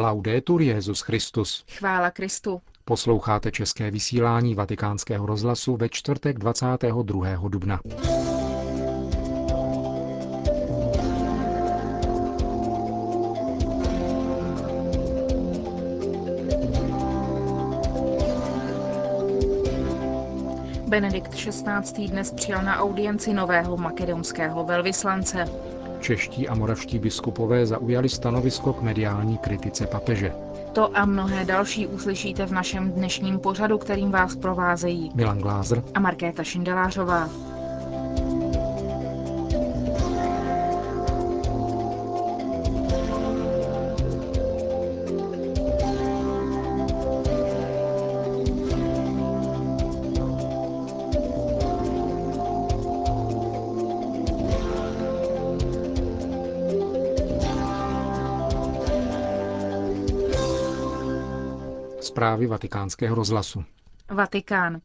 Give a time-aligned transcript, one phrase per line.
[0.00, 1.64] Laudetur Jezus Christus.
[1.78, 2.60] Chvála Kristu.
[2.84, 7.48] Posloucháte české vysílání Vatikánského rozhlasu ve čtvrtek 22.
[7.48, 7.80] dubna.
[20.88, 22.08] Benedikt XVI.
[22.08, 25.44] dnes přijal na audienci nového makedonského velvyslance.
[26.00, 30.32] Čeští a moravští biskupové zaujali stanovisko k mediální kritice papeže.
[30.72, 36.00] To a mnohé další uslyšíte v našem dnešním pořadu, kterým vás provázejí Milan Glázer a
[36.00, 37.28] Markéta Šindelářová.
[62.10, 63.64] Zprávy vatikánského rozhlasu.
[64.08, 64.80] Vatikán.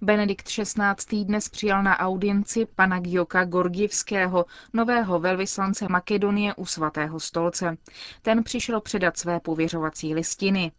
[0.00, 1.24] Benedikt XVI.
[1.24, 7.76] dnes přijal na audienci pana Gioka Gorgivského, nového velvyslance Makedonie u svatého stolce.
[8.22, 10.72] Ten přišel předat své pověřovací listiny.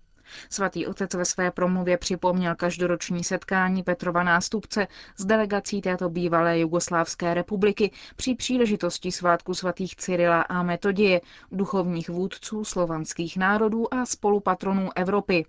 [0.50, 7.34] Svatý otec ve své promluvě připomněl každoroční setkání Petrova nástupce s delegací této bývalé Jugoslávské
[7.34, 15.46] republiky při příležitosti svátku svatých Cyrila a Metodie, duchovních vůdců slovanských národů a spolupatronů Evropy.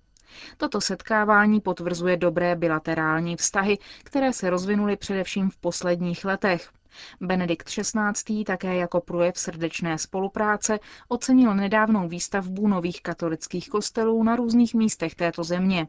[0.56, 6.70] Toto setkávání potvrzuje dobré bilaterální vztahy, které se rozvinuly především v posledních letech.
[7.20, 8.44] Benedikt XVI.
[8.44, 15.44] také jako projev srdečné spolupráce ocenil nedávnou výstavbu nových katolických kostelů na různých místech této
[15.44, 15.86] země.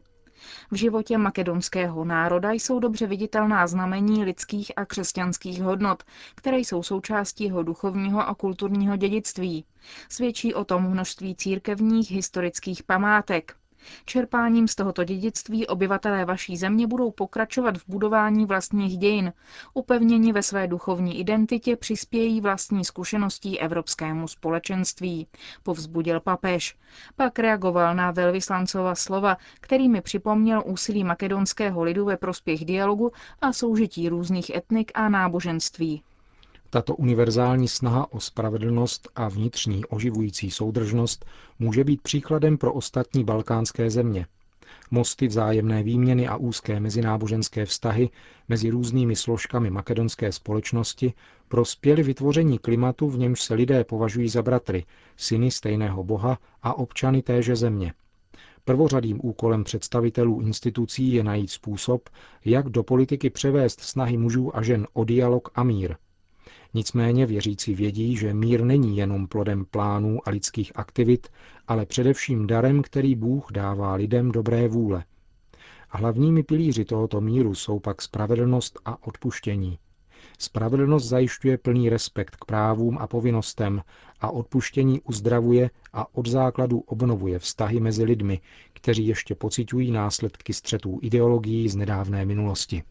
[0.70, 6.02] V životě makedonského národa jsou dobře viditelná znamení lidských a křesťanských hodnot,
[6.34, 9.64] které jsou součástí jeho duchovního a kulturního dědictví.
[10.08, 13.56] Svědčí o tom množství církevních historických památek.
[14.04, 19.32] Čerpáním z tohoto dědictví obyvatelé vaší země budou pokračovat v budování vlastních dějin.
[19.74, 25.26] Upevněni ve své duchovní identitě přispějí vlastní zkušeností evropskému společenství,
[25.62, 26.76] povzbudil papež.
[27.16, 34.08] Pak reagoval na velvyslancova slova, kterými připomněl úsilí makedonského lidu ve prospěch dialogu a soužití
[34.08, 36.02] různých etnik a náboženství.
[36.74, 41.24] Tato univerzální snaha o spravedlnost a vnitřní oživující soudržnost
[41.58, 44.26] může být příkladem pro ostatní balkánské země.
[44.90, 48.10] Mosty vzájemné výměny a úzké mezináboženské vztahy
[48.48, 51.12] mezi různými složkami makedonské společnosti
[51.48, 54.84] prospěly vytvoření klimatu, v němž se lidé považují za bratry,
[55.16, 57.92] syny stejného boha a občany téže země.
[58.64, 62.08] Prvořadým úkolem představitelů institucí je najít způsob,
[62.44, 65.96] jak do politiky převést snahy mužů a žen o dialog a mír–
[66.74, 71.28] Nicméně věřící vědí, že mír není jenom plodem plánů a lidských aktivit,
[71.68, 75.04] ale především darem, který Bůh dává lidem dobré vůle.
[75.90, 79.78] A hlavními pilíři tohoto míru jsou pak spravedlnost a odpuštění.
[80.38, 83.82] Spravedlnost zajišťuje plný respekt k právům a povinnostem
[84.20, 88.40] a odpuštění uzdravuje a od základu obnovuje vztahy mezi lidmi,
[88.72, 92.82] kteří ještě pocitují následky střetů ideologií z nedávné minulosti.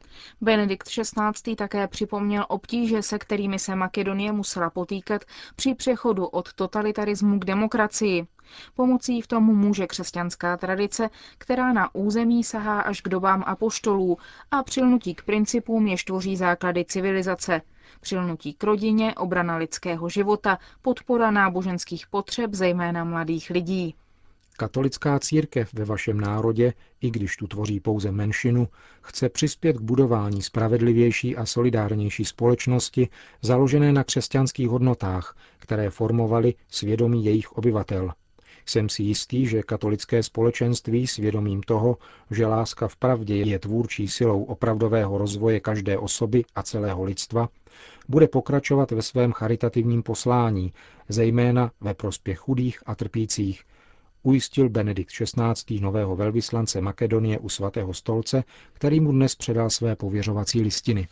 [0.41, 1.55] Benedikt XVI.
[1.55, 5.21] také připomněl obtíže, se kterými se Makedonie musela potýkat
[5.55, 8.27] při přechodu od totalitarismu k demokracii.
[8.75, 14.17] Pomocí v tomu může křesťanská tradice, která na území sahá až k dobám apoštolů
[14.51, 17.61] a přilnutí k principům, jež tvoří základy civilizace.
[18.01, 23.95] Přilnutí k rodině, obrana lidského života, podpora náboženských potřeb, zejména mladých lidí.
[24.57, 28.67] Katolická církev ve vašem národě, i když tu tvoří pouze menšinu,
[29.01, 33.09] chce přispět k budování spravedlivější a solidárnější společnosti
[33.41, 38.11] založené na křesťanských hodnotách, které formovaly svědomí jejich obyvatel.
[38.65, 41.97] Jsem si jistý, že katolické společenství svědomím toho,
[42.31, 47.49] že láska v pravdě je tvůrčí silou opravdového rozvoje každé osoby a celého lidstva,
[48.09, 50.73] bude pokračovat ve svém charitativním poslání,
[51.09, 53.63] zejména ve prospěch chudých a trpících,
[54.23, 55.79] ujistil Benedikt XVI.
[55.79, 58.43] nového velvyslance Makedonie u svatého stolce,
[58.73, 61.07] který mu dnes předal své pověřovací listiny.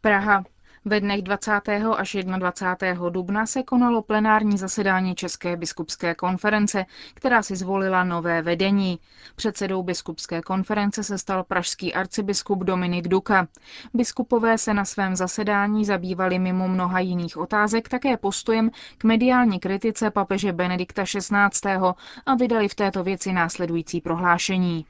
[0.00, 0.44] Praha.
[0.84, 1.52] Ve dnech 20.
[1.96, 3.08] až 21.
[3.10, 8.98] dubna se konalo plenární zasedání České biskupské konference, která si zvolila nové vedení.
[9.36, 13.48] Předsedou biskupské konference se stal pražský arcibiskup Dominik Duka.
[13.94, 20.10] Biskupové se na svém zasedání zabývali mimo mnoha jiných otázek také postojem k mediální kritice
[20.10, 21.76] papeže Benedikta XVI.
[22.26, 24.86] a vydali v této věci následující prohlášení.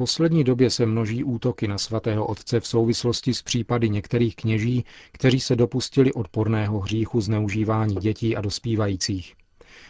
[0.00, 5.40] Poslední době se množí útoky na svatého otce v souvislosti s případy některých kněží, kteří
[5.40, 9.34] se dopustili odporného hříchu zneužívání dětí a dospívajících.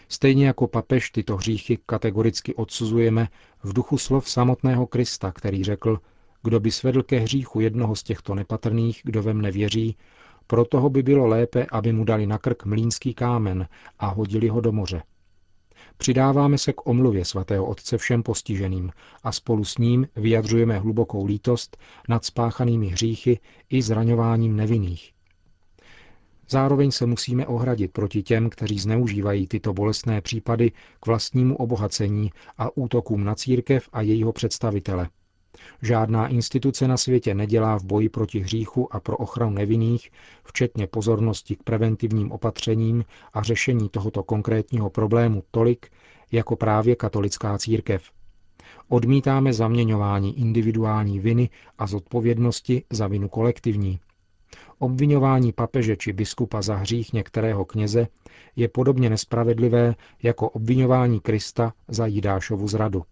[0.08, 3.28] Stejně jako papež tyto hříchy kategoricky odsuzujeme
[3.62, 5.98] v duchu slov samotného Krista, který řekl,
[6.42, 9.96] kdo by svedl ke hříchu jednoho z těchto nepatrných, kdo ve mne věří,
[10.46, 13.68] pro toho by bylo lépe, aby mu dali na krk mlínský kámen
[13.98, 15.02] a hodili ho do moře.
[16.00, 18.90] Přidáváme se k omluvě svatého Otce všem postiženým
[19.22, 21.76] a spolu s ním vyjadřujeme hlubokou lítost
[22.08, 23.38] nad spáchanými hříchy
[23.70, 25.12] i zraňováním nevinných.
[26.48, 30.70] Zároveň se musíme ohradit proti těm, kteří zneužívají tyto bolestné případy
[31.00, 35.08] k vlastnímu obohacení a útokům na církev a jejího představitele–
[35.82, 40.10] Žádná instituce na světě nedělá v boji proti hříchu a pro ochranu nevinných,
[40.44, 45.90] včetně pozornosti k preventivním opatřením a řešení tohoto konkrétního problému tolik,
[46.32, 48.02] jako právě katolická církev.
[48.88, 54.00] Odmítáme zaměňování individuální viny a zodpovědnosti za vinu kolektivní.
[54.78, 58.06] Obvinování papeže či biskupa za hřích některého kněze
[58.56, 63.04] je podobně nespravedlivé jako obvinování Krista za Jidášovu zradu.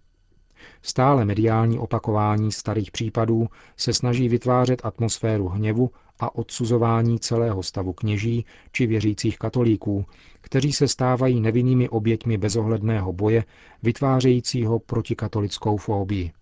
[0.82, 3.46] Stále mediální opakování starých případů
[3.76, 5.90] se snaží vytvářet atmosféru hněvu
[6.20, 10.04] a odsuzování celého stavu kněží či věřících katolíků,
[10.40, 13.44] kteří se stávají nevinnými oběťmi bezohledného boje,
[13.82, 16.32] vytvářejícího protikatolickou fóbii.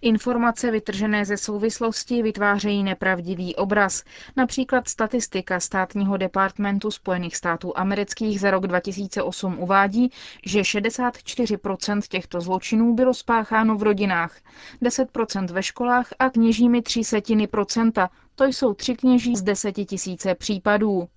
[0.00, 4.04] Informace vytržené ze souvislosti vytvářejí nepravdivý obraz.
[4.36, 10.10] Například statistika státního departmentu Spojených států amerických za rok 2008 uvádí,
[10.46, 14.36] že 64% těchto zločinů bylo spácháno v rodinách,
[14.82, 18.10] 10% ve školách a kněžími tři setiny procenta.
[18.34, 21.08] To jsou tři kněží z deseti tisíce případů.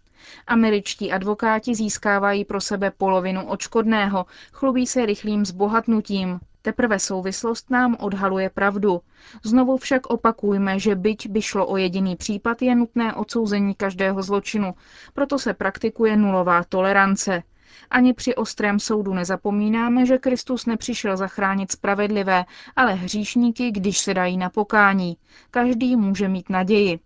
[0.48, 6.40] Američtí advokáti získávají pro sebe polovinu očkodného, chlubí se rychlým zbohatnutím.
[6.62, 9.02] Teprve souvislost nám odhaluje pravdu.
[9.44, 14.74] Znovu však opakujme, že byť by šlo o jediný případ, je nutné odsouzení každého zločinu.
[15.14, 17.44] Proto se praktikuje nulová tolerance.
[17.90, 24.38] Ani při ostrém soudu nezapomínáme, že Kristus nepřišel zachránit spravedlivé, ale hříšníky, když se dají
[24.38, 25.18] na pokání.
[25.52, 27.00] Každý může mít naději.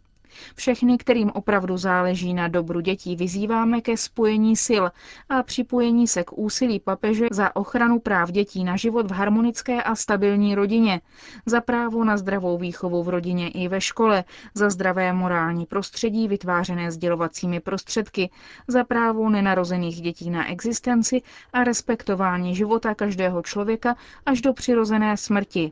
[0.56, 4.84] Všechny, kterým opravdu záleží na dobru dětí, vyzýváme ke spojení sil
[5.30, 9.96] a připojení se k úsilí papeže za ochranu práv dětí na život v harmonické a
[9.96, 11.02] stabilní rodině,
[11.46, 14.24] za právo na zdravou výchovu v rodině i ve škole,
[14.54, 18.30] za zdravé morální prostředí vytvářené sdělovacími prostředky,
[18.68, 21.22] za právo nenarozených dětí na existenci
[21.54, 23.96] a respektování života každého člověka
[24.26, 25.72] až do přirozené smrti,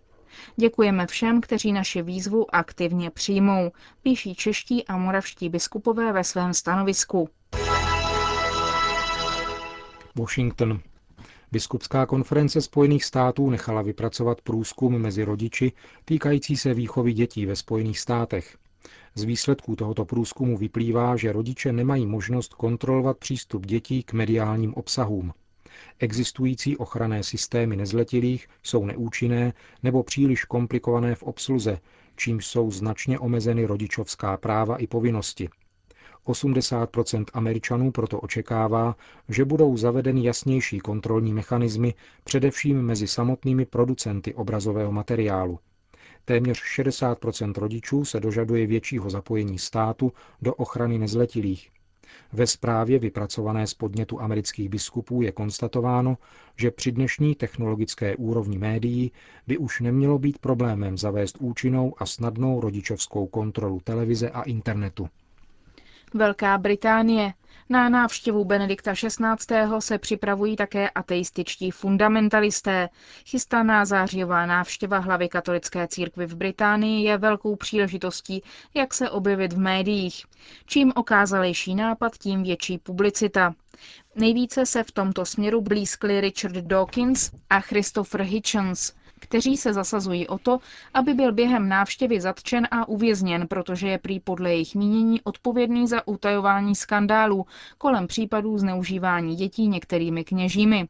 [0.55, 3.71] Děkujeme všem, kteří naši výzvu aktivně přijmou,
[4.01, 7.29] píší čeští a moravští biskupové ve svém stanovisku.
[10.15, 10.79] Washington.
[11.51, 15.71] Biskupská konference Spojených států nechala vypracovat průzkum mezi rodiči
[16.05, 18.57] týkající se výchovy dětí ve Spojených státech.
[19.15, 25.33] Z výsledků tohoto průzkumu vyplývá, že rodiče nemají možnost kontrolovat přístup dětí k mediálním obsahům.
[25.99, 29.53] Existující ochranné systémy nezletilých jsou neúčinné
[29.83, 31.79] nebo příliš komplikované v obsluze,
[32.15, 35.49] čímž jsou značně omezeny rodičovská práva i povinnosti.
[36.25, 38.95] 80% Američanů proto očekává,
[39.29, 41.93] že budou zavedeny jasnější kontrolní mechanismy,
[42.23, 45.59] především mezi samotnými producenty obrazového materiálu.
[46.25, 50.11] Téměř 60% rodičů se dožaduje většího zapojení státu
[50.41, 51.72] do ochrany nezletilých.
[52.33, 56.17] Ve zprávě vypracované z podnětu amerických biskupů je konstatováno,
[56.55, 59.11] že při dnešní technologické úrovni médií
[59.47, 65.09] by už nemělo být problémem zavést účinnou a snadnou rodičovskou kontrolu televize a internetu.
[66.13, 67.33] Velká Británie.
[67.73, 69.57] Na návštěvu Benedikta XVI.
[69.79, 72.89] se připravují také ateističtí fundamentalisté.
[73.25, 79.57] Chystaná zářivá návštěva hlavy katolické církvy v Británii je velkou příležitostí, jak se objevit v
[79.57, 80.25] médiích.
[80.65, 83.53] Čím okázalejší nápad, tím větší publicita.
[84.15, 90.37] Nejvíce se v tomto směru blízkli Richard Dawkins a Christopher Hitchens– kteří se zasazují o
[90.37, 90.59] to,
[90.93, 96.07] aby byl během návštěvy zatčen a uvězněn, protože je prý podle jejich mínění odpovědný za
[96.07, 97.45] utajování skandálů
[97.77, 100.87] kolem případů zneužívání dětí některými kněžími.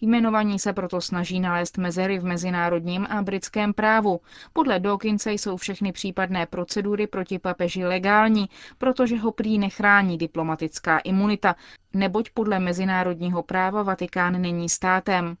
[0.00, 4.20] Jmenovaní se proto snaží nalézt mezery v mezinárodním a britském právu.
[4.52, 11.56] Podle Dawkinse jsou všechny případné procedury proti papeži legální, protože ho prý nechrání diplomatická imunita,
[11.94, 15.36] neboť podle mezinárodního práva Vatikán není státem.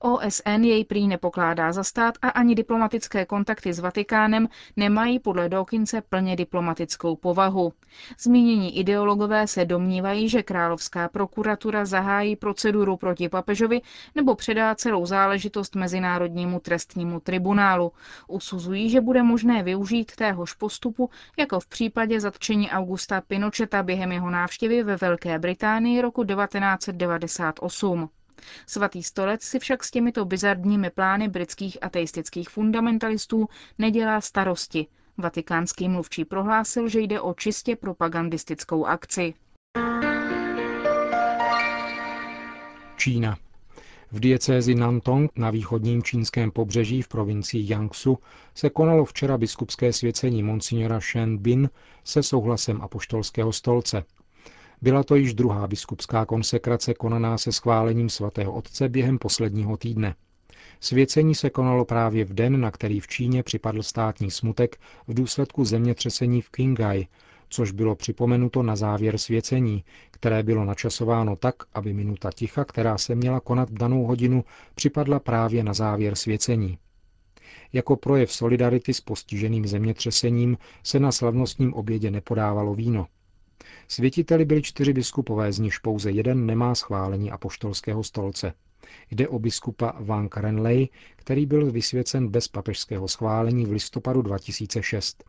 [0.00, 6.00] OSN jej prý nepokládá za stát a ani diplomatické kontakty s Vatikánem nemají podle Dawkinse
[6.00, 7.72] plně diplomatickou povahu.
[8.18, 13.80] Zmínění ideologové se domnívají, že královská prokuratura zahájí proceduru proti papežovi
[14.14, 17.92] nebo předá celou záležitost Mezinárodnímu trestnímu tribunálu.
[18.28, 24.30] Usuzují, že bude možné využít téhož postupu jako v případě zatčení Augusta Pinocheta během jeho
[24.30, 28.08] návštěvy ve Velké Británii roku 1998.
[28.66, 33.48] Svatý stolec si však s těmito bizardními plány britských ateistických fundamentalistů
[33.78, 34.86] nedělá starosti.
[35.18, 39.34] Vatikánský mluvčí prohlásil, že jde o čistě propagandistickou akci.
[42.96, 43.36] Čína.
[44.12, 48.18] V diecézi Nantong na východním čínském pobřeží v provincii Jiangsu
[48.54, 51.70] se konalo včera biskupské svěcení monsignora Shen Bin
[52.04, 54.04] se souhlasem apoštolského stolce.
[54.82, 60.14] Byla to již druhá biskupská konsekrace konaná se schválením svatého otce během posledního týdne.
[60.80, 64.76] Svěcení se konalo právě v den, na který v Číně připadl státní smutek
[65.08, 67.06] v důsledku zemětřesení v Qinghai,
[67.48, 73.14] což bylo připomenuto na závěr svěcení, které bylo načasováno tak, aby minuta ticha, která se
[73.14, 76.78] měla konat v danou hodinu, připadla právě na závěr svěcení.
[77.72, 83.06] Jako projev solidarity s postiženým zemětřesením se na slavnostním obědě nepodávalo víno.
[83.88, 88.52] Světiteli byli čtyři biskupové, z nichž pouze jeden nemá schválení apoštolského stolce.
[89.10, 95.24] Jde o biskupa Van Karenley, který byl vysvěcen bez papežského schválení v listopadu 2006.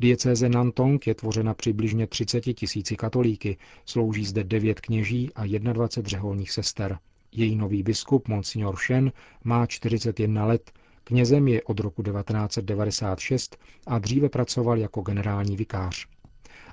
[0.00, 6.50] Diecéze Nantong je tvořena přibližně 30 tisíci katolíky, slouží zde 9 kněží a 21 řeholních
[6.50, 6.98] sester.
[7.32, 9.12] Její nový biskup, monsignor Shen,
[9.44, 10.72] má 41 let,
[11.04, 16.06] knězem je od roku 1996 a dříve pracoval jako generální vikář.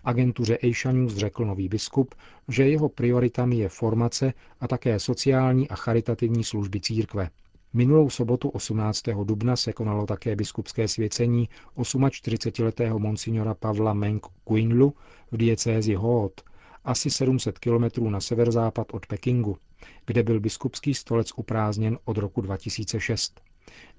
[0.05, 2.15] Agentuře Asia News řekl nový biskup,
[2.47, 7.29] že jeho prioritami je formace a také sociální a charitativní služby církve.
[7.73, 9.03] Minulou sobotu 18.
[9.23, 14.93] dubna se konalo také biskupské svěcení 48-letého monsignora Pavla Meng Quinlu
[15.31, 16.41] v diecézi Hoot,
[16.83, 19.57] asi 700 kilometrů na severozápad od Pekingu,
[20.05, 23.41] kde byl biskupský stolec uprázněn od roku 2006.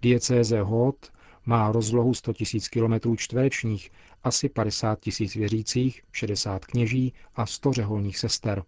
[0.02, 1.12] Diecéze Hoot
[1.46, 2.32] má rozlohu 100
[2.80, 3.90] 000 km čtverečních,
[4.24, 8.62] asi 50 000 věřících, 60 kněží a 100 řeholních sester.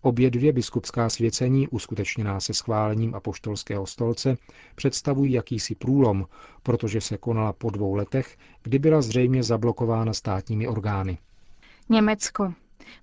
[0.00, 4.36] Obě dvě biskupská svěcení, uskutečněná se schválením apoštolského stolce,
[4.74, 6.26] představují jakýsi průlom,
[6.62, 11.18] protože se konala po dvou letech, kdy byla zřejmě zablokována státními orgány.
[11.88, 12.54] Německo.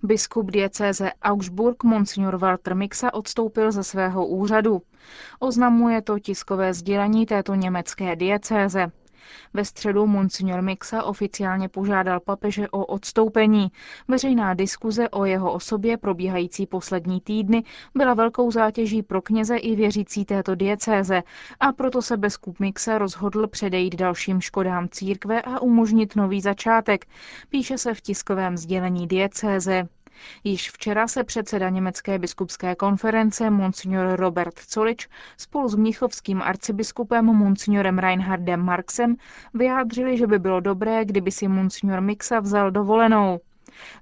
[0.04, 4.82] Biskup diecéze Augsburg Monsignor Walter Mixa odstoupil ze svého úřadu.
[5.40, 8.92] Oznamuje to tiskové sdělení této německé diecéze.
[9.54, 13.72] Ve středu Monsignor Mixa oficiálně požádal papeže o odstoupení.
[14.08, 17.64] Veřejná diskuze o jeho osobě probíhající poslední týdny
[17.96, 21.24] byla velkou zátěží pro kněze i věřící této diecéze
[21.60, 27.06] a proto se biskup Mixa rozhodl předejít dalším škodám církve a umožnit nový začátek,
[27.50, 29.88] píše se v tiskovém sdělení diecéze.
[30.44, 35.08] Již včera se předseda Německé biskupské konference Monsignor Robert Colič
[35.38, 39.16] spolu s mnichovským arcibiskupem Monsignorem Reinhardem Marksem
[39.54, 43.40] vyjádřili, že by bylo dobré, kdyby si Monsignor Mixa vzal dovolenou.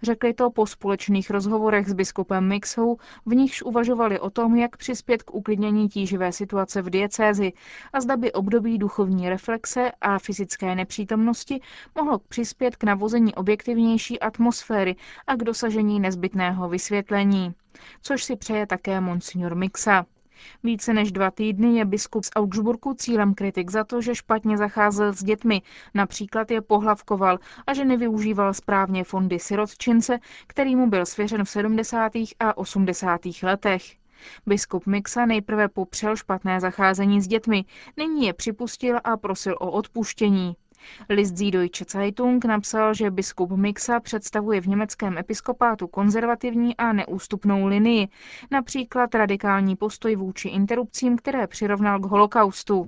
[0.03, 5.23] Řekli to po společných rozhovorech s biskupem Mixou, v nichž uvažovali o tom, jak přispět
[5.23, 7.53] k uklidnění tíživé situace v diecézi
[7.93, 11.61] a zda by období duchovní reflexe a fyzické nepřítomnosti
[11.95, 14.95] mohlo přispět k navození objektivnější atmosféry
[15.27, 17.53] a k dosažení nezbytného vysvětlení,
[18.01, 20.05] což si přeje také monsignor Mixa.
[20.63, 25.13] Více než dva týdny je biskup z Augsburgu cílem kritik za to, že špatně zacházel
[25.13, 25.61] s dětmi,
[25.93, 32.11] například je pohlavkoval a že nevyužíval správně fondy sirotčince, který mu byl svěřen v 70.
[32.39, 33.21] a 80.
[33.43, 33.83] letech.
[34.45, 37.65] Biskup Mixa nejprve popřel špatné zacházení s dětmi,
[37.97, 40.55] nyní je připustil a prosil o odpuštění.
[41.09, 48.07] List Süddeutsche Zeitung napsal, že biskup Mixa představuje v německém episkopátu konzervativní a neústupnou linii,
[48.51, 52.87] například radikální postoj vůči interrupcím, které přirovnal k holokaustu.